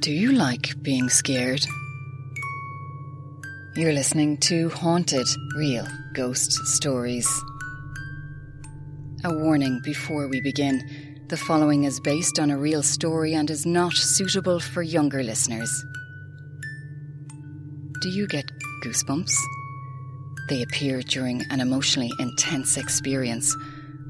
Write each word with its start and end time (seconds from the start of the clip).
Do 0.00 0.12
you 0.12 0.32
like 0.32 0.80
being 0.82 1.08
scared? 1.08 1.64
You're 3.76 3.92
listening 3.92 4.36
to 4.42 4.68
Haunted 4.68 5.26
Real 5.56 5.86
Ghost 6.12 6.52
Stories. 6.52 7.26
A 9.24 9.32
warning 9.32 9.80
before 9.82 10.28
we 10.28 10.40
begin 10.42 11.24
the 11.28 11.36
following 11.36 11.84
is 11.84 11.98
based 11.98 12.38
on 12.38 12.50
a 12.50 12.58
real 12.58 12.82
story 12.82 13.34
and 13.34 13.50
is 13.50 13.64
not 13.64 13.94
suitable 13.94 14.60
for 14.60 14.82
younger 14.82 15.22
listeners. 15.22 15.84
Do 18.02 18.10
you 18.10 18.26
get 18.28 18.44
goosebumps? 18.84 19.34
They 20.48 20.62
appear 20.62 21.00
during 21.02 21.42
an 21.50 21.60
emotionally 21.60 22.12
intense 22.20 22.76
experience, 22.76 23.56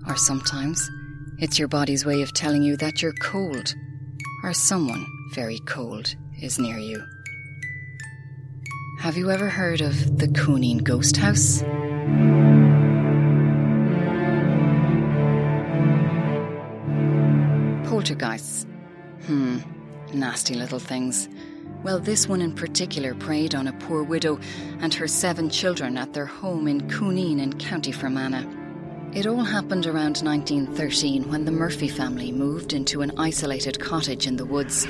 or 0.07 0.17
sometimes 0.17 0.91
it's 1.39 1.59
your 1.59 1.69
body's 1.69 2.05
way 2.05 2.23
of 2.23 2.33
telling 2.35 2.63
you 2.63 2.77
that 2.79 3.03
you're 3.03 3.15
cold, 3.23 3.73
or 4.43 4.53
someone 4.53 5.07
very 5.37 5.59
cold 5.67 6.17
is 6.41 6.59
near 6.59 6.79
you. 6.79 7.05
Have 9.01 9.19
you 9.19 9.31
ever 9.31 9.51
heard 9.51 9.83
of 9.83 10.19
the 10.19 10.29
Cooneen 10.29 10.83
Ghost 10.83 11.19
House? 11.19 11.61
Poltergeists. 17.87 18.65
Hmm, 19.27 19.59
nasty 20.15 20.55
little 20.55 20.79
things. 20.79 21.29
Well, 21.83 21.99
this 21.99 22.27
one 22.27 22.41
in 22.41 22.55
particular 22.55 23.15
preyed 23.15 23.55
on 23.55 23.69
a 23.69 23.75
poor 23.75 24.03
widow 24.03 24.41
and 24.81 24.95
her 24.95 25.07
seven 25.07 25.51
children 25.51 25.99
at 25.99 26.15
their 26.15 26.25
home 26.25 26.67
in 26.67 26.89
Cooneen 26.89 27.43
in 27.43 27.59
County 27.59 27.93
Fermanagh. 27.93 28.47
It 29.13 29.27
all 29.27 29.45
happened 29.45 29.87
around 29.87 30.17
1913 30.23 31.29
when 31.29 31.45
the 31.45 31.53
Murphy 31.53 31.89
family 31.89 32.33
moved 32.33 32.73
into 32.73 33.03
an 33.03 33.13
isolated 33.19 33.79
cottage 33.79 34.27
in 34.27 34.37
the 34.37 34.47
woods. 34.47 34.87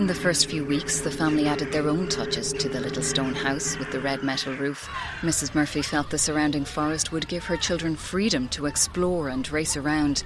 In 0.00 0.06
the 0.06 0.14
first 0.14 0.46
few 0.46 0.64
weeks, 0.64 1.02
the 1.02 1.10
family 1.10 1.46
added 1.46 1.72
their 1.72 1.86
own 1.86 2.08
touches 2.08 2.54
to 2.54 2.70
the 2.70 2.80
little 2.80 3.02
stone 3.02 3.34
house 3.34 3.76
with 3.76 3.90
the 3.90 4.00
red 4.00 4.22
metal 4.22 4.54
roof. 4.54 4.88
Mrs. 5.20 5.54
Murphy 5.54 5.82
felt 5.82 6.08
the 6.08 6.16
surrounding 6.16 6.64
forest 6.64 7.12
would 7.12 7.28
give 7.28 7.44
her 7.44 7.58
children 7.58 7.96
freedom 7.96 8.48
to 8.48 8.64
explore 8.64 9.28
and 9.28 9.52
race 9.52 9.76
around. 9.76 10.24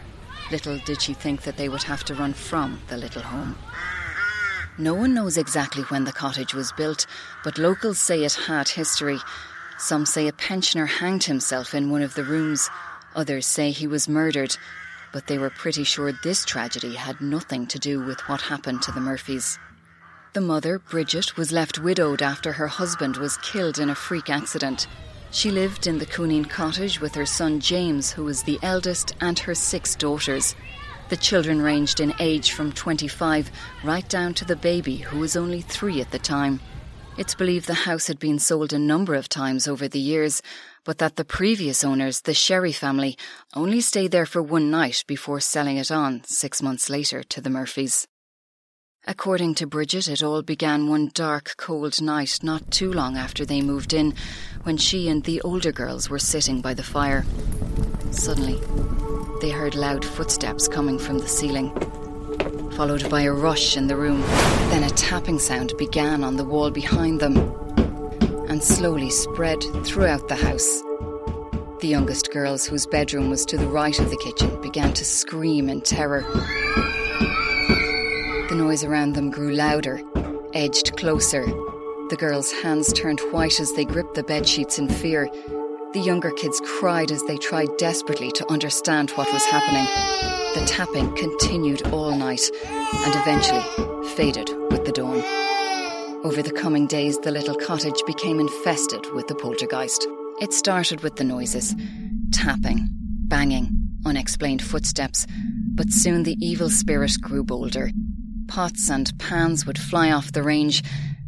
Little 0.52 0.78
did 0.86 1.02
she 1.02 1.12
think 1.12 1.42
that 1.42 1.56
they 1.56 1.68
would 1.68 1.82
have 1.82 2.04
to 2.04 2.14
run 2.14 2.34
from 2.34 2.82
the 2.86 2.96
little 2.96 3.22
home. 3.22 3.56
No 4.78 4.94
one 4.94 5.12
knows 5.12 5.36
exactly 5.36 5.82
when 5.82 6.04
the 6.04 6.12
cottage 6.12 6.54
was 6.54 6.70
built, 6.70 7.08
but 7.42 7.58
locals 7.58 7.98
say 7.98 8.22
it 8.22 8.34
had 8.34 8.68
history. 8.68 9.18
Some 9.78 10.06
say 10.06 10.28
a 10.28 10.32
pensioner 10.32 10.86
hanged 10.86 11.24
himself 11.24 11.74
in 11.74 11.90
one 11.90 12.02
of 12.02 12.14
the 12.14 12.22
rooms. 12.22 12.70
Others 13.16 13.48
say 13.48 13.72
he 13.72 13.88
was 13.88 14.08
murdered, 14.08 14.56
but 15.14 15.28
they 15.28 15.38
were 15.38 15.48
pretty 15.48 15.84
sure 15.84 16.10
this 16.10 16.44
tragedy 16.44 16.92
had 16.92 17.20
nothing 17.20 17.68
to 17.68 17.78
do 17.78 18.04
with 18.04 18.20
what 18.28 18.40
happened 18.40 18.82
to 18.82 18.90
the 18.90 19.00
Murphys. 19.00 19.60
The 20.32 20.40
mother, 20.40 20.80
Bridget, 20.80 21.36
was 21.36 21.52
left 21.52 21.78
widowed 21.78 22.20
after 22.20 22.50
her 22.50 22.66
husband 22.66 23.16
was 23.18 23.36
killed 23.36 23.78
in 23.78 23.90
a 23.90 23.94
freak 23.94 24.28
accident. 24.28 24.88
She 25.30 25.52
lived 25.52 25.86
in 25.86 25.98
the 25.98 26.06
Cooneen 26.06 26.50
cottage 26.50 27.00
with 27.00 27.14
her 27.14 27.26
son 27.26 27.60
James, 27.60 28.10
who 28.10 28.24
was 28.24 28.42
the 28.42 28.58
eldest, 28.60 29.14
and 29.20 29.38
her 29.38 29.54
six 29.54 29.94
daughters. 29.94 30.56
The 31.10 31.16
children 31.16 31.62
ranged 31.62 32.00
in 32.00 32.12
age 32.18 32.50
from 32.50 32.72
25 32.72 33.52
right 33.84 34.08
down 34.08 34.34
to 34.34 34.44
the 34.44 34.56
baby, 34.56 34.96
who 34.96 35.20
was 35.20 35.36
only 35.36 35.60
three 35.60 36.00
at 36.00 36.10
the 36.10 36.18
time. 36.18 36.58
It's 37.16 37.36
believed 37.36 37.68
the 37.68 37.74
house 37.74 38.08
had 38.08 38.18
been 38.18 38.40
sold 38.40 38.72
a 38.72 38.78
number 38.80 39.14
of 39.14 39.28
times 39.28 39.68
over 39.68 39.86
the 39.86 40.00
years, 40.00 40.42
but 40.84 40.98
that 40.98 41.16
the 41.16 41.24
previous 41.24 41.82
owners, 41.82 42.20
the 42.20 42.34
Sherry 42.34 42.72
family, 42.72 43.16
only 43.54 43.80
stayed 43.80 44.10
there 44.10 44.26
for 44.26 44.42
one 44.42 44.70
night 44.70 45.04
before 45.06 45.40
selling 45.40 45.78
it 45.78 45.90
on 45.90 46.22
six 46.24 46.62
months 46.62 46.90
later 46.90 47.22
to 47.22 47.40
the 47.40 47.50
Murphys. 47.50 48.06
According 49.06 49.56
to 49.56 49.66
Bridget, 49.66 50.08
it 50.08 50.22
all 50.22 50.42
began 50.42 50.88
one 50.88 51.10
dark, 51.12 51.54
cold 51.58 52.00
night 52.00 52.38
not 52.42 52.70
too 52.70 52.90
long 52.90 53.16
after 53.18 53.44
they 53.44 53.60
moved 53.60 53.92
in, 53.92 54.14
when 54.62 54.78
she 54.78 55.08
and 55.08 55.24
the 55.24 55.42
older 55.42 55.72
girls 55.72 56.08
were 56.08 56.18
sitting 56.18 56.62
by 56.62 56.72
the 56.72 56.82
fire. 56.82 57.24
Suddenly, 58.10 58.60
they 59.42 59.50
heard 59.50 59.74
loud 59.74 60.04
footsteps 60.04 60.68
coming 60.68 60.98
from 60.98 61.18
the 61.18 61.28
ceiling, 61.28 61.70
followed 62.76 63.10
by 63.10 63.22
a 63.22 63.32
rush 63.32 63.76
in 63.76 63.88
the 63.88 63.96
room. 63.96 64.22
Then 64.70 64.84
a 64.84 64.90
tapping 64.90 65.38
sound 65.38 65.74
began 65.76 66.24
on 66.24 66.36
the 66.36 66.44
wall 66.44 66.70
behind 66.70 67.20
them 67.20 67.63
and 68.54 68.62
slowly 68.62 69.10
spread 69.10 69.60
throughout 69.82 70.28
the 70.28 70.36
house. 70.36 70.80
The 71.80 71.88
youngest 71.88 72.30
girls, 72.30 72.64
whose 72.64 72.86
bedroom 72.86 73.28
was 73.28 73.44
to 73.46 73.56
the 73.56 73.66
right 73.66 73.98
of 73.98 74.10
the 74.10 74.16
kitchen, 74.16 74.62
began 74.62 74.92
to 74.92 75.04
scream 75.04 75.68
in 75.68 75.80
terror. 75.80 76.20
The 78.48 78.54
noise 78.54 78.84
around 78.84 79.14
them 79.14 79.32
grew 79.32 79.52
louder, 79.52 80.00
edged 80.52 80.96
closer. 80.96 81.44
The 82.10 82.16
girls' 82.16 82.52
hands 82.52 82.92
turned 82.92 83.18
white 83.32 83.58
as 83.58 83.72
they 83.72 83.84
gripped 83.84 84.14
the 84.14 84.22
bed 84.22 84.46
sheets 84.46 84.78
in 84.78 84.88
fear. 84.88 85.28
The 85.92 86.04
younger 86.04 86.30
kids 86.30 86.62
cried 86.64 87.10
as 87.10 87.24
they 87.24 87.38
tried 87.38 87.76
desperately 87.76 88.30
to 88.30 88.48
understand 88.52 89.10
what 89.10 89.32
was 89.32 89.44
happening. 89.46 89.86
The 90.54 90.64
tapping 90.64 91.12
continued 91.16 91.88
all 91.88 92.14
night 92.16 92.48
and 92.64 93.14
eventually 93.16 93.64
faded 94.10 94.48
with 94.70 94.84
the 94.84 94.92
dawn. 94.92 95.53
Over 96.24 96.40
the 96.40 96.52
coming 96.52 96.86
days, 96.86 97.18
the 97.18 97.30
little 97.30 97.54
cottage 97.54 98.00
became 98.06 98.40
infested 98.40 99.12
with 99.12 99.26
the 99.26 99.34
poltergeist. 99.34 100.08
It 100.40 100.54
started 100.54 101.02
with 101.02 101.16
the 101.16 101.24
noises 101.24 101.76
tapping, 102.32 102.88
banging, 103.28 103.68
unexplained 104.06 104.62
footsteps, 104.62 105.26
but 105.74 105.92
soon 105.92 106.22
the 106.22 106.38
evil 106.40 106.70
spirit 106.70 107.12
grew 107.20 107.44
bolder. 107.44 107.90
Pots 108.48 108.88
and 108.90 109.12
pans 109.18 109.66
would 109.66 109.76
fly 109.76 110.12
off 110.12 110.32
the 110.32 110.42
range, 110.42 110.82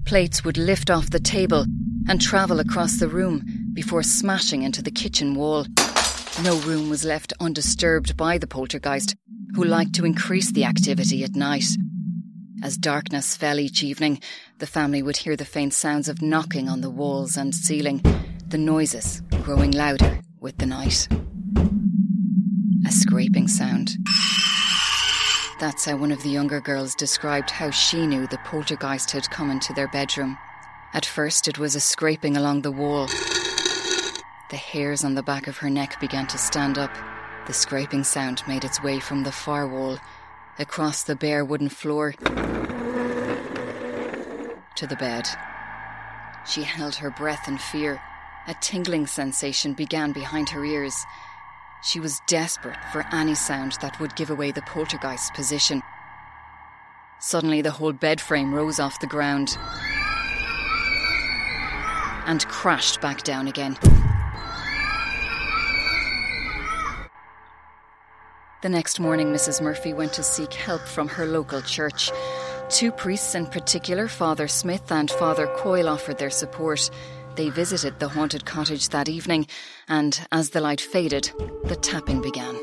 plates 0.07 0.47
would 0.47 0.57
lift 0.57 0.89
off 0.89 1.11
the 1.11 1.21
table 1.21 1.67
and 2.09 2.19
travel 2.19 2.59
across 2.59 2.99
the 2.99 3.09
room 3.09 3.45
before 3.75 4.03
smashing 4.03 4.63
into 4.63 4.83
the 4.83 4.91
kitchen 4.91 5.34
wall. 5.34 5.67
No 6.43 6.57
room 6.61 6.89
was 6.89 7.05
left 7.05 7.34
undisturbed 7.39 8.17
by 8.17 8.39
the 8.39 8.47
poltergeist, 8.47 9.15
who 9.57 9.65
liked 9.65 9.95
to 9.97 10.07
increase 10.07 10.53
the 10.53 10.65
activity 10.65 11.23
at 11.23 11.37
night. 11.37 11.67
As 12.62 12.78
darkness 12.78 13.37
fell 13.37 13.61
each 13.61 13.83
evening, 13.83 14.21
the 14.59 14.67
family 14.67 15.03
would 15.03 15.19
hear 15.19 15.37
the 15.37 15.44
faint 15.44 15.75
sounds 15.75 16.09
of 16.09 16.22
knocking 16.22 16.69
on 16.69 16.81
the 16.81 16.91
walls 16.91 17.37
and 17.37 17.55
ceiling, 17.55 18.03
the 18.49 18.59
noises 18.59 19.21
growing 19.43 19.72
louder 19.72 20.21
with 20.41 20.56
the 20.59 20.66
night. 20.66 21.06
A 22.87 22.91
scraping 22.91 23.47
sound. 23.47 23.97
That's 25.61 25.84
how 25.84 25.97
one 25.97 26.12
of 26.12 26.22
the 26.22 26.31
younger 26.31 26.61
girls 26.61 26.95
described 26.95 27.50
how 27.50 27.71
she 27.71 28.06
knew 28.06 28.27
the 28.27 28.39
poltergeist 28.39 29.11
had 29.11 29.31
come 29.31 29.50
into 29.50 29.72
their 29.75 29.89
bedroom. 29.89 30.39
At 30.95 31.05
first, 31.05 31.49
it 31.49 31.59
was 31.59 31.75
a 31.75 31.81
scraping 31.81 32.37
along 32.37 32.62
the 32.62 32.72
wall. 32.72 33.06
The 34.50 34.56
hairs 34.56 35.05
on 35.05 35.15
the 35.15 35.22
back 35.22 35.47
of 35.47 35.59
her 35.59 35.71
neck 35.71 36.00
began 36.00 36.27
to 36.28 36.39
stand 36.39 36.78
up. 36.78 36.95
The 37.47 37.53
scraping 37.53 38.05
sound 38.05 38.43
made 38.49 38.65
its 38.65 38.83
way 38.83 38.99
from 38.99 39.25
the 39.25 39.33
far 39.33 39.69
wall 39.69 39.99
across 40.59 41.03
the 41.03 41.17
bare 41.17 41.44
wooden 41.44 41.69
floor 41.69 42.12
to 44.75 44.87
the 44.87 44.97
bed. 44.97 45.28
She 46.47 46.62
held 46.62 46.94
her 46.97 47.11
breath 47.11 47.49
in 47.49 47.59
fear. 47.59 48.00
A 48.47 48.55
tingling 48.61 49.06
sensation 49.06 49.75
began 49.75 50.12
behind 50.12 50.49
her 50.50 50.65
ears. 50.65 50.95
She 51.83 52.00
was 52.00 52.21
desperate 52.27 52.78
for 52.93 53.05
any 53.12 53.34
sound 53.34 53.77
that 53.81 53.99
would 54.00 54.15
give 54.16 54.31
away 54.31 54.53
the 54.53 54.62
poltergeist's 54.62 55.31
position. 55.31 55.83
Suddenly, 57.19 57.62
the 57.62 57.71
whole 57.72 57.93
bed 57.93 58.21
frame 58.21 58.55
rose 58.55 58.78
off 58.78 59.00
the 59.00 59.06
ground 59.06 59.56
and 62.27 62.47
crashed 62.49 63.00
back 63.00 63.22
down 63.22 63.49
again. 63.49 63.77
The 68.66 68.71
next 68.71 68.99
morning, 68.99 69.32
Mrs. 69.32 69.62
Murphy 69.62 69.93
went 69.93 70.12
to 70.15 70.25
seek 70.25 70.53
help 70.53 70.81
from 70.81 71.06
her 71.06 71.25
local 71.25 71.62
church. 71.62 72.10
Two 72.68 72.91
priests 72.91 73.36
in 73.36 73.47
particular, 73.47 74.09
Father 74.09 74.48
Smith 74.48 74.91
and 74.91 75.09
Father 75.09 75.47
Coyle, 75.47 75.89
offered 75.89 76.18
their 76.18 76.30
support. 76.30 76.91
They 77.36 77.48
visited 77.48 78.01
the 78.01 78.09
haunted 78.09 78.45
cottage 78.45 78.89
that 78.89 79.09
evening, 79.09 79.47
and 79.86 80.21
as 80.33 80.51
the 80.51 80.60
light 80.60 80.80
faded, 80.80 81.30
the 81.66 81.77
tapping 81.77 82.21
began. 82.21 82.59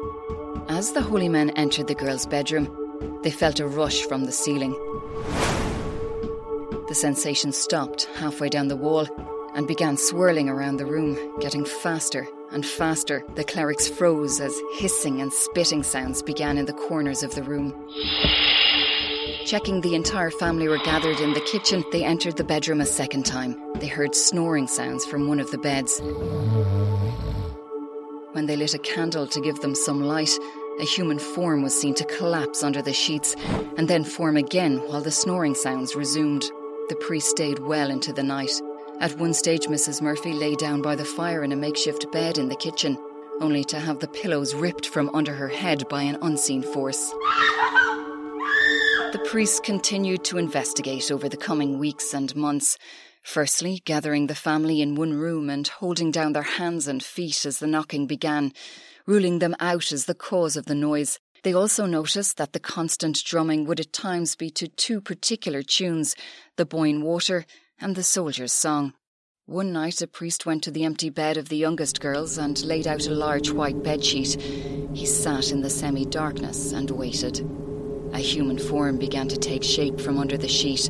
As 0.68 0.92
the 0.92 1.02
holy 1.02 1.30
men 1.30 1.52
entered 1.52 1.88
the 1.88 1.96
girls' 1.96 2.26
bedroom, 2.26 2.68
they 3.24 3.32
felt 3.32 3.62
a 3.62 3.66
rush 3.66 4.02
from 4.02 4.26
the 4.26 4.34
ceiling. 4.34 4.74
The 6.90 6.96
sensation 6.96 7.54
stopped 7.54 8.10
halfway 8.16 8.50
down 8.50 8.68
the 8.68 8.76
wall 8.76 9.08
and 9.56 9.70
began 9.70 9.96
swirling 9.96 10.50
around 10.50 10.76
the 10.76 10.86
room, 10.86 11.40
getting 11.40 11.64
faster 11.64 12.28
and 12.54 12.66
faster. 12.66 13.24
The 13.36 13.44
clerics 13.44 13.88
froze 13.88 14.40
as 14.40 14.58
hissing 14.76 15.22
and 15.22 15.34
spitting 15.34 15.84
sounds 15.84 16.22
began 16.22 16.58
in 16.58 16.66
the 16.66 16.74
corners 16.74 17.24
of 17.24 17.36
the 17.36 17.44
room. 17.44 17.74
Checking 19.46 19.82
the 19.82 19.96
entire 19.96 20.32
family 20.32 20.68
were 20.68 20.78
gathered 20.78 21.20
in 21.20 21.34
the 21.34 21.42
kitchen, 21.42 21.84
they 21.92 22.04
entered 22.04 22.38
the 22.38 22.44
bedroom 22.44 22.80
a 22.80 22.86
second 22.86 23.26
time. 23.26 23.60
They 23.76 23.88
heard 23.88 24.16
snoring 24.16 24.68
sounds 24.68 25.06
from 25.06 25.28
one 25.28 25.40
of 25.40 25.52
the 25.52 25.58
beds. 25.58 26.00
When 28.32 28.46
they 28.46 28.56
lit 28.56 28.74
a 28.74 28.80
candle 28.80 29.28
to 29.28 29.42
give 29.42 29.60
them 29.60 29.76
some 29.76 30.02
light, 30.02 30.32
A 30.80 30.86
human 30.86 31.20
form 31.20 31.62
was 31.62 31.80
seen 31.80 31.94
to 31.96 32.06
collapse 32.06 32.64
under 32.64 32.82
the 32.82 32.94
sheets 32.94 33.36
and 33.78 33.88
then 33.88 34.04
form 34.04 34.38
again 34.38 34.78
while 34.88 35.02
the 35.02 35.12
snoring 35.12 35.54
sounds 35.54 35.96
resumed. 35.96 36.44
The 36.90 36.96
priest 36.96 37.30
stayed 37.30 37.60
well 37.60 37.92
into 37.92 38.12
the 38.12 38.24
night. 38.24 38.60
At 39.04 39.20
one 39.20 39.34
stage, 39.34 39.66
Mrs. 39.68 40.02
Murphy 40.02 40.32
lay 40.32 40.56
down 40.56 40.82
by 40.82 40.96
the 40.96 41.04
fire 41.04 41.44
in 41.44 41.52
a 41.52 41.58
makeshift 41.58 42.10
bed 42.14 42.38
in 42.38 42.48
the 42.48 42.56
kitchen, 42.56 42.98
only 43.42 43.66
to 43.66 43.78
have 43.78 44.00
the 44.00 44.08
pillows 44.08 44.56
ripped 44.56 44.86
from 44.86 45.14
under 45.14 45.34
her 45.34 45.50
head 45.50 45.86
by 45.90 46.04
an 46.04 46.18
unseen 46.22 46.62
force. 46.62 47.10
The 49.12 49.22
priest 49.26 49.62
continued 49.66 50.24
to 50.24 50.38
investigate 50.38 51.12
over 51.12 51.28
the 51.28 51.36
coming 51.36 51.80
weeks 51.80 52.14
and 52.14 52.34
months, 52.34 52.78
firstly 53.22 53.82
gathering 53.84 54.28
the 54.28 54.36
family 54.36 54.82
in 54.82 54.96
one 54.96 55.12
room 55.12 55.50
and 55.50 55.68
holding 55.68 56.10
down 56.10 56.32
their 56.32 56.44
hands 56.44 56.88
and 56.88 57.04
feet 57.04 57.46
as 57.46 57.60
the 57.60 57.68
knocking 57.68 58.08
began, 58.08 58.54
ruling 59.06 59.40
them 59.40 59.54
out 59.60 59.92
as 59.92 60.06
the 60.06 60.16
cause 60.16 60.56
of 60.56 60.68
the 60.68 60.76
noise. 60.76 61.20
They 61.44 61.54
also 61.54 61.86
noticed 61.86 62.38
that 62.38 62.54
the 62.54 62.60
constant 62.62 63.22
drumming 63.26 63.66
would 63.66 63.82
at 63.82 63.92
times 63.92 64.38
be 64.38 64.50
to 64.52 64.70
two 64.70 65.02
particular 65.02 65.62
tunes, 65.62 66.16
the 66.56 66.66
Boyne 66.66 67.02
Water 67.02 67.46
and 67.84 67.98
the 67.98 68.04
Soldier's 68.04 68.54
Song. 68.54 68.94
One 69.46 69.74
night, 69.74 70.02
a 70.02 70.08
priest 70.08 70.46
went 70.46 70.64
to 70.64 70.72
the 70.72 70.86
empty 70.86 71.10
bed 71.10 71.36
of 71.36 71.50
the 71.50 71.58
youngest 71.58 72.00
girls 72.00 72.38
and 72.38 72.64
laid 72.64 72.88
out 72.88 73.08
a 73.08 73.14
large 73.14 73.52
white 73.52 73.84
bedsheet. 73.84 74.42
He 74.96 75.06
sat 75.06 75.52
in 75.52 75.62
the 75.62 75.70
semi 75.70 76.06
darkness 76.06 76.72
and 76.72 76.90
waited. 76.90 77.42
A 78.14 78.20
human 78.20 78.58
form 78.58 78.98
began 78.98 79.28
to 79.28 79.38
take 79.38 79.66
shape 79.66 80.00
from 80.00 80.18
under 80.18 80.38
the 80.38 80.48
sheet. 80.48 80.90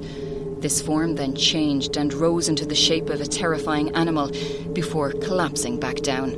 This 0.60 0.84
form 0.84 1.16
then 1.16 1.36
changed 1.36 1.98
and 1.98 2.14
rose 2.14 2.48
into 2.48 2.66
the 2.66 2.76
shape 2.76 3.10
of 3.10 3.22
a 3.22 3.26
terrifying 3.26 3.90
animal 3.96 4.32
before 4.74 5.14
collapsing 5.14 5.80
back 5.80 5.96
down. 6.02 6.30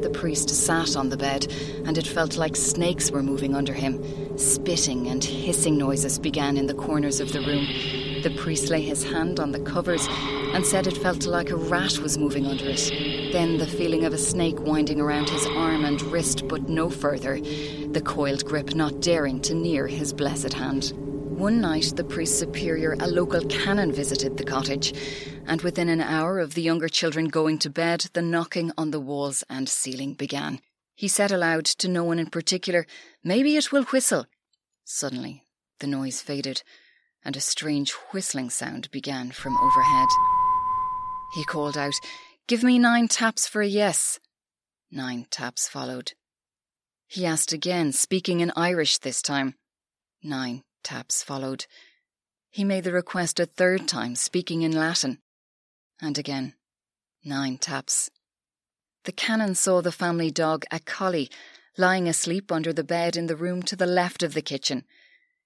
The 0.00 0.10
priest 0.10 0.48
sat 0.48 0.96
on 0.96 1.10
the 1.10 1.18
bed, 1.18 1.46
and 1.84 1.98
it 1.98 2.06
felt 2.06 2.38
like 2.38 2.56
snakes 2.56 3.10
were 3.10 3.22
moving 3.22 3.54
under 3.54 3.74
him. 3.74 4.02
Spitting 4.38 5.08
and 5.08 5.22
hissing 5.22 5.76
noises 5.76 6.18
began 6.18 6.56
in 6.56 6.68
the 6.68 6.74
corners 6.74 7.20
of 7.20 7.32
the 7.32 7.42
room. 7.42 7.66
The 8.22 8.34
priest 8.36 8.68
lay 8.68 8.82
his 8.82 9.02
hand 9.02 9.40
on 9.40 9.52
the 9.52 9.60
covers 9.60 10.06
and 10.52 10.66
said 10.66 10.86
it 10.86 10.96
felt 10.98 11.24
like 11.24 11.48
a 11.48 11.56
rat 11.56 11.98
was 11.98 12.18
moving 12.18 12.46
under 12.46 12.68
it. 12.68 12.90
Then 13.32 13.56
the 13.56 13.66
feeling 13.66 14.04
of 14.04 14.12
a 14.12 14.18
snake 14.18 14.60
winding 14.60 15.00
around 15.00 15.30
his 15.30 15.46
arm 15.46 15.86
and 15.86 16.02
wrist, 16.02 16.46
but 16.46 16.68
no 16.68 16.90
further, 16.90 17.40
the 17.40 18.02
coiled 18.04 18.44
grip 18.44 18.74
not 18.74 19.00
daring 19.00 19.40
to 19.42 19.54
near 19.54 19.86
his 19.86 20.12
blessed 20.12 20.52
hand. 20.52 20.92
One 21.40 21.62
night, 21.62 21.94
the 21.96 22.04
priest 22.04 22.38
superior, 22.38 22.94
a 23.00 23.06
local 23.06 23.40
canon, 23.46 23.90
visited 23.90 24.36
the 24.36 24.44
cottage, 24.44 24.92
and 25.46 25.62
within 25.62 25.88
an 25.88 26.02
hour 26.02 26.40
of 26.40 26.52
the 26.52 26.60
younger 26.60 26.88
children 26.90 27.28
going 27.28 27.58
to 27.60 27.70
bed, 27.70 28.10
the 28.12 28.20
knocking 28.20 28.70
on 28.76 28.90
the 28.90 29.00
walls 29.00 29.42
and 29.48 29.66
ceiling 29.66 30.12
began. 30.12 30.60
He 30.94 31.08
said 31.08 31.32
aloud 31.32 31.64
to 31.64 31.88
no 31.88 32.04
one 32.04 32.18
in 32.18 32.26
particular, 32.26 32.86
Maybe 33.24 33.56
it 33.56 33.72
will 33.72 33.84
whistle. 33.84 34.26
Suddenly, 34.84 35.46
the 35.78 35.86
noise 35.86 36.20
faded, 36.20 36.62
and 37.24 37.36
a 37.36 37.40
strange 37.40 37.92
whistling 38.12 38.50
sound 38.50 38.90
began 38.90 39.30
from 39.30 39.56
overhead. 39.58 40.08
He 41.34 41.44
called 41.44 41.76
out, 41.76 41.94
Give 42.46 42.64
me 42.64 42.78
nine 42.78 43.08
taps 43.08 43.46
for 43.46 43.62
a 43.62 43.66
yes. 43.66 44.18
Nine 44.90 45.26
taps 45.30 45.68
followed. 45.68 46.12
He 47.06 47.26
asked 47.26 47.52
again, 47.52 47.92
speaking 47.92 48.40
in 48.40 48.52
Irish 48.56 48.98
this 48.98 49.22
time. 49.22 49.54
Nine 50.22 50.62
taps 50.82 51.22
followed. 51.22 51.66
He 52.50 52.64
made 52.64 52.84
the 52.84 52.92
request 52.92 53.38
a 53.38 53.46
third 53.46 53.86
time, 53.86 54.16
speaking 54.16 54.62
in 54.62 54.72
Latin. 54.72 55.18
And 56.00 56.18
again, 56.18 56.54
nine 57.24 57.58
taps. 57.58 58.10
The 59.04 59.12
canon 59.12 59.54
saw 59.54 59.80
the 59.80 59.92
family 59.92 60.30
dog, 60.30 60.64
a 60.70 60.80
collie, 60.80 61.30
lying 61.78 62.08
asleep 62.08 62.50
under 62.50 62.72
the 62.72 62.84
bed 62.84 63.16
in 63.16 63.26
the 63.26 63.36
room 63.36 63.62
to 63.64 63.76
the 63.76 63.86
left 63.86 64.22
of 64.22 64.34
the 64.34 64.42
kitchen. 64.42 64.84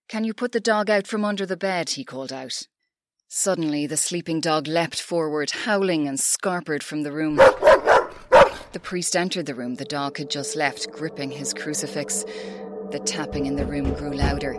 Can 0.09 0.25
you 0.25 0.35
put 0.35 0.53
the 0.53 0.61
dog 0.61 0.91
out 0.91 1.07
from 1.07 1.25
under 1.25 1.47
the 1.47 1.57
bed? 1.57 1.91
he 1.91 2.05
called 2.05 2.33
out. 2.33 2.63
Suddenly, 3.29 3.87
the 3.87 3.97
sleeping 3.97 4.41
dog 4.41 4.69
leapt 4.69 5.01
forward, 5.01 5.51
howling 5.51 6.07
and 6.07 6.19
scarpered 6.19 6.83
from 6.83 7.03
the 7.03 7.11
room. 7.11 7.37
The 7.37 8.81
priest 8.81 9.17
entered 9.17 9.47
the 9.47 9.55
room 9.55 9.77
the 9.77 9.85
dog 9.85 10.19
had 10.19 10.31
just 10.31 10.57
left, 10.57 10.91
gripping 10.93 11.31
his 11.31 11.55
crucifix. 11.55 12.25
The 12.91 13.01
tapping 13.05 13.47
in 13.47 13.57
the 13.57 13.65
room 13.65 13.95
grew 13.95 14.13
louder. 14.13 14.59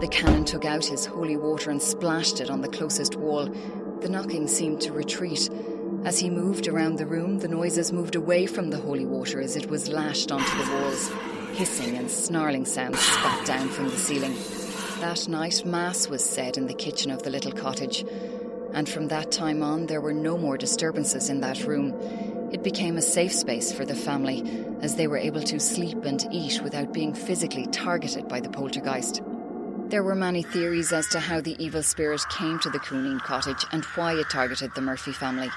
The 0.00 0.08
canon 0.10 0.44
took 0.44 0.64
out 0.64 0.84
his 0.84 1.06
holy 1.06 1.36
water 1.36 1.70
and 1.70 1.82
splashed 1.82 2.40
it 2.40 2.50
on 2.50 2.60
the 2.60 2.68
closest 2.68 3.16
wall. 3.16 3.46
The 4.00 4.08
knocking 4.08 4.46
seemed 4.46 4.80
to 4.82 4.92
retreat. 4.92 5.48
As 6.04 6.18
he 6.18 6.28
moved 6.28 6.68
around 6.68 6.98
the 6.98 7.06
room, 7.06 7.38
the 7.38 7.48
noises 7.48 7.90
moved 7.92 8.16
away 8.16 8.46
from 8.46 8.70
the 8.70 8.78
holy 8.78 9.06
water 9.06 9.40
as 9.40 9.56
it 9.56 9.70
was 9.70 9.88
lashed 9.88 10.30
onto 10.30 10.56
the 10.58 10.72
walls. 10.72 11.10
Hissing 11.56 11.96
and 11.96 12.10
snarling 12.10 12.66
sounds 12.66 12.98
spat 12.98 13.46
down 13.46 13.68
from 13.68 13.88
the 13.88 13.96
ceiling. 13.96 14.36
That 15.04 15.28
night, 15.28 15.66
Mass 15.66 16.08
was 16.08 16.24
said 16.24 16.56
in 16.56 16.66
the 16.66 16.72
kitchen 16.72 17.10
of 17.10 17.22
the 17.22 17.28
little 17.28 17.52
cottage, 17.52 18.06
and 18.72 18.88
from 18.88 19.08
that 19.08 19.30
time 19.30 19.62
on, 19.62 19.84
there 19.84 20.00
were 20.00 20.14
no 20.14 20.38
more 20.38 20.56
disturbances 20.56 21.28
in 21.28 21.42
that 21.42 21.66
room. 21.66 21.94
It 22.50 22.62
became 22.62 22.96
a 22.96 23.02
safe 23.02 23.34
space 23.34 23.70
for 23.70 23.84
the 23.84 23.94
family, 23.94 24.42
as 24.80 24.96
they 24.96 25.06
were 25.06 25.18
able 25.18 25.42
to 25.42 25.60
sleep 25.60 26.06
and 26.06 26.26
eat 26.32 26.62
without 26.62 26.94
being 26.94 27.12
physically 27.12 27.66
targeted 27.66 28.28
by 28.28 28.40
the 28.40 28.48
poltergeist. 28.48 29.20
There 29.90 30.02
were 30.02 30.14
many 30.14 30.42
theories 30.42 30.90
as 30.90 31.06
to 31.08 31.20
how 31.20 31.42
the 31.42 31.62
evil 31.62 31.82
spirit 31.82 32.22
came 32.30 32.58
to 32.60 32.70
the 32.70 32.80
Cooneen 32.80 33.20
cottage 33.20 33.66
and 33.72 33.84
why 33.96 34.14
it 34.14 34.30
targeted 34.30 34.74
the 34.74 34.80
Murphy 34.80 35.12
family. 35.12 35.50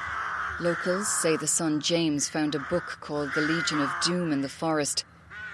Locals 0.59 1.07
say 1.07 1.38
the 1.38 1.47
son 1.47 1.79
James 1.79 2.27
found 2.27 2.53
a 2.53 2.59
book 2.69 2.97
called 2.99 3.29
The 3.33 3.41
Legion 3.41 3.79
of 3.79 3.89
Doom 4.03 4.33
in 4.33 4.41
the 4.41 4.49
forest. 4.49 5.05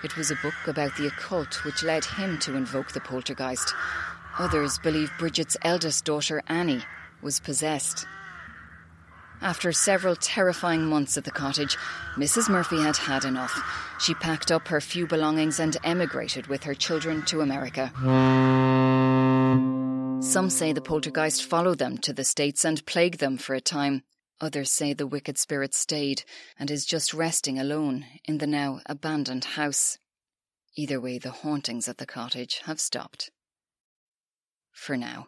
It 0.04 0.18
was 0.18 0.32
a 0.32 0.36
book 0.36 0.68
about 0.68 0.98
the 0.98 1.08
occult 1.08 1.64
which 1.64 1.82
led 1.82 2.04
him 2.04 2.38
to 2.40 2.56
invoke 2.56 2.92
the 2.92 3.00
poltergeist. 3.00 3.74
Others 4.38 4.80
believe 4.80 5.10
Bridget's 5.18 5.56
eldest 5.62 6.04
daughter, 6.04 6.44
Annie, 6.48 6.84
was 7.22 7.40
possessed. 7.40 8.06
After 9.42 9.72
several 9.72 10.18
terrifying 10.18 10.86
months 10.86 11.18
at 11.18 11.24
the 11.24 11.32
cottage, 11.32 11.78
Mrs. 12.18 12.50
Murphy 12.50 12.82
had 12.82 12.98
had 12.98 13.24
enough. 13.24 13.58
She 14.00 14.14
packed 14.16 14.52
up 14.52 14.68
her 14.68 14.82
few 14.82 15.08
belongings 15.08 15.60
and 15.60 15.78
emigrated 15.86 16.48
with 16.48 16.64
her 16.64 16.74
children 16.74 17.24
to 17.24 17.40
America. 17.42 17.90
Some 20.22 20.50
say 20.50 20.74
the 20.74 20.82
poltergeist 20.82 21.46
followed 21.46 21.78
them 21.78 21.98
to 22.00 22.12
the 22.12 22.24
States 22.26 22.66
and 22.66 22.86
plagued 22.86 23.20
them 23.20 23.38
for 23.38 23.54
a 23.54 23.62
time. 23.62 24.04
Others 24.44 24.72
say 24.72 24.92
the 24.92 25.08
wicked 25.08 25.38
spirit 25.38 25.74
stayed 25.74 26.26
and 26.60 26.70
is 26.70 26.86
just 26.86 27.14
resting 27.14 27.58
alone 27.58 28.06
in 28.26 28.40
the 28.40 28.46
now 28.46 28.82
abandoned 28.88 29.46
house. 29.46 29.98
Either 30.76 31.00
way, 31.00 31.18
the 31.18 31.32
hauntings 31.32 31.88
at 31.88 31.98
the 31.98 32.06
cottage 32.06 32.60
have 32.66 32.78
stopped. 32.78 33.32
For 34.74 34.98
now. 34.98 35.28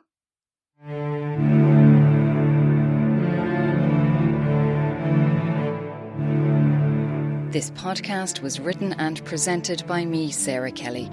This 7.51 7.72
podcast 7.72 8.41
was 8.41 8.60
written 8.60 8.91
and 8.98 9.24
presented 9.24 9.88
by 9.88 10.03
me, 10.03 10.29
Sarah 10.29 10.74
Kelly. 10.74 11.10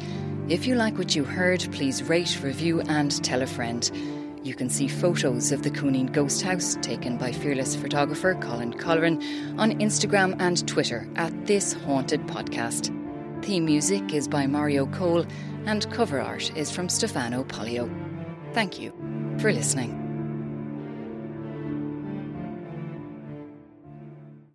If 0.49 0.67
you 0.67 0.75
like 0.75 0.99
what 0.99 1.15
you 1.15 1.23
heard, 1.23 1.69
please 1.71 2.03
rate, 2.03 2.43
review, 2.43 2.81
and 2.81 3.23
tell 3.23 3.43
a 3.43 3.47
friend. 3.47 3.89
You 4.45 4.55
can 4.55 4.69
see 4.69 4.89
photos 4.89 5.53
of 5.53 5.63
the 5.63 5.71
Cooneen 5.71 6.13
Ghost 6.13 6.43
House 6.43 6.77
taken 6.83 7.17
by 7.17 7.31
fearless 7.31 7.77
photographer 7.77 8.35
Colin 8.35 8.73
Colleran 8.73 9.23
on 9.57 9.79
Instagram 9.79 10.35
and 10.41 10.67
Twitter 10.67 11.09
at 11.15 11.47
This 11.47 11.73
Haunted 11.73 12.27
Podcast. 12.27 12.91
Theme 13.45 13.65
music 13.65 14.13
is 14.13 14.27
by 14.27 14.49
Mario 14.49 14.87
Cole, 14.87 15.27
and 15.67 15.89
cover 15.93 16.21
art 16.21 16.51
is 16.57 16.73
from 16.73 16.89
Stefano 16.89 17.45
Polio. 17.45 17.89
Thank 18.53 18.81
you 18.81 18.93
for 19.39 19.53
listening. 19.53 20.02